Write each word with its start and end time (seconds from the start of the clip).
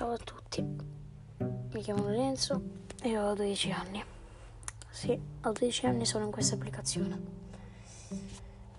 Ciao 0.00 0.12
a 0.12 0.16
tutti, 0.16 0.62
mi 0.62 1.82
chiamo 1.82 2.04
Lorenzo 2.04 2.62
e 3.02 3.18
ho 3.18 3.34
12 3.34 3.70
anni. 3.70 4.02
Sì, 4.88 5.10
ho 5.10 5.52
12 5.52 5.84
anni 5.84 6.06
sono 6.06 6.24
in 6.24 6.30
questa 6.30 6.54
applicazione. 6.54 7.20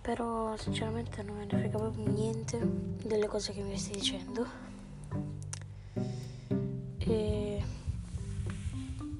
Però 0.02 0.57
sinceramente 0.57 1.21
non 1.21 1.38
me 1.38 1.45
ne 1.45 1.59
frega 1.59 1.77
proprio 1.77 2.07
niente 2.07 2.59
delle 3.04 3.27
cose 3.27 3.54
che 3.54 3.62
mi 3.62 3.77
stai 3.77 3.99
dicendo. 3.99 4.48
E 6.98 7.63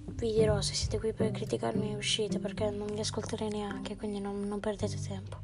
vi 0.08 0.34
dirò 0.34 0.60
se 0.60 0.74
siete 0.74 0.98
qui 0.98 1.14
per 1.14 1.30
criticarmi 1.30 1.94
uscite 1.94 2.40
perché 2.40 2.72
non 2.72 2.88
vi 2.88 3.02
ascolterei 3.02 3.50
neanche, 3.50 3.96
quindi 3.96 4.20
non, 4.20 4.48
non 4.48 4.60
perdete 4.60 5.00
tempo. 5.00 5.38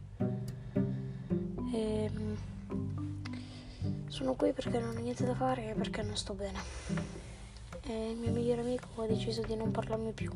E, 1.72 2.10
sono 4.18 4.34
qui 4.34 4.52
perché 4.52 4.80
non 4.80 4.98
ho 4.98 5.00
niente 5.00 5.24
da 5.24 5.36
fare 5.36 5.70
e 5.70 5.74
perché 5.76 6.02
non 6.02 6.16
sto 6.16 6.34
bene. 6.34 6.58
E 7.84 8.10
il 8.10 8.18
mio 8.18 8.32
migliore 8.32 8.62
amico 8.62 9.04
ha 9.04 9.06
deciso 9.06 9.44
di 9.44 9.56
non 9.56 9.70
parlarmi 9.70 10.12
più. 10.12 10.32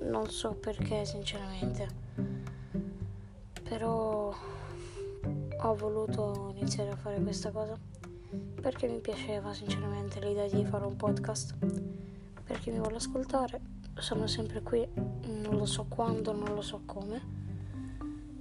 Non 0.00 0.28
so 0.28 0.54
perché, 0.54 1.04
sinceramente. 1.04 1.86
Però 3.62 4.34
ho 5.56 5.74
voluto 5.76 6.52
iniziare 6.56 6.90
a 6.90 6.96
fare 6.96 7.20
questa 7.20 7.52
cosa 7.52 7.78
perché 8.60 8.88
mi 8.88 8.98
piaceva 8.98 9.54
sinceramente 9.54 10.18
l'idea 10.18 10.48
di 10.48 10.64
fare 10.64 10.84
un 10.84 10.96
podcast. 10.96 11.54
Perché 12.42 12.72
mi 12.72 12.78
vuole 12.78 12.96
ascoltare, 12.96 13.60
sono 13.98 14.26
sempre 14.26 14.62
qui, 14.62 14.84
non 15.42 15.58
lo 15.58 15.64
so 15.64 15.86
quando, 15.88 16.32
non 16.32 16.54
lo 16.54 16.60
so 16.60 16.82
come 16.86 17.45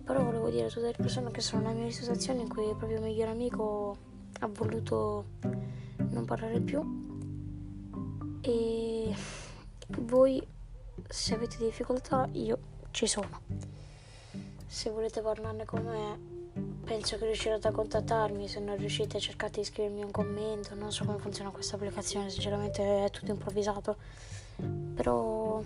però 0.05 0.23
volevo 0.23 0.50
dire 0.50 0.68
a 0.68 0.70
tutte 0.70 0.86
le 0.86 0.94
persone 0.95 1.32
che 1.32 1.42
sono 1.42 1.64
nella 1.64 1.81
mia 1.81 1.92
situazione 1.92 2.42
in 2.42 2.48
cui 2.48 2.70
il 2.70 2.75
proprio 2.75 3.02
migliore 3.02 3.31
amico 3.31 3.98
ha 4.39 4.47
voluto 4.47 5.25
non 5.97 6.25
parlare 6.25 6.59
più. 6.59 7.03
E 8.42 9.16
voi, 9.97 10.45
se 11.08 11.34
avete 11.34 11.58
difficoltà, 11.58 12.30
io 12.34 12.59
ci 12.92 13.08
sono. 13.08 13.42
Se 14.67 14.92
volete 14.92 15.22
parlarne 15.22 15.66
con 15.66 15.84
me, 15.84 16.19
penso 16.84 17.17
che 17.17 17.25
riuscirete 17.25 17.67
a 17.67 17.72
contattarmi. 17.72 18.47
Se 18.47 18.59
non 18.59 18.78
riuscite, 18.78 19.19
cercate 19.19 19.62
di 19.62 19.66
scrivermi 19.66 20.03
un 20.03 20.12
commento. 20.12 20.75
Non 20.75 20.92
so 20.92 21.03
come 21.06 21.17
funziona 21.17 21.50
questa 21.50 21.78
applicazione, 21.78 22.30
sinceramente 22.30 23.06
è 23.06 23.09
tutto 23.09 23.31
improvvisato. 23.31 23.95
Però 24.94 25.64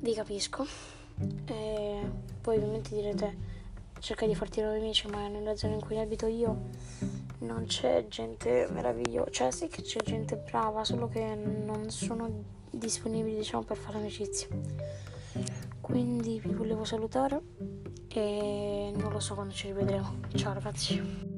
vi 0.00 0.14
capisco. 0.14 0.97
E 1.46 2.00
poi 2.40 2.56
ovviamente 2.56 2.94
direte 2.94 3.36
cerca 4.00 4.26
di 4.26 4.34
farti 4.34 4.60
nuovi 4.60 4.78
amici, 4.78 5.08
ma 5.08 5.28
nella 5.28 5.56
zona 5.56 5.74
in 5.74 5.80
cui 5.80 5.98
abito 5.98 6.26
io 6.26 6.66
non 7.40 7.66
c'è 7.66 8.06
gente 8.08 8.68
meravigliosa, 8.72 9.30
cioè 9.30 9.50
sì 9.50 9.68
che 9.68 9.82
c'è 9.82 10.00
gente 10.00 10.36
brava, 10.36 10.84
solo 10.84 11.08
che 11.08 11.34
non 11.34 11.90
sono 11.90 12.56
disponibili 12.70 13.36
diciamo 13.36 13.62
per 13.62 13.76
fare 13.76 13.98
amicizia. 13.98 14.48
Quindi 15.80 16.40
vi 16.40 16.52
volevo 16.52 16.84
salutare 16.84 17.40
e 18.08 18.92
non 18.94 19.10
lo 19.12 19.20
so 19.20 19.34
quando 19.34 19.52
ci 19.54 19.68
rivedremo. 19.68 20.20
Ciao 20.34 20.52
ragazzi. 20.52 21.37